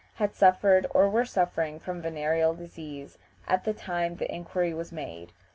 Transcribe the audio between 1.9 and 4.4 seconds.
venereal disease at the time the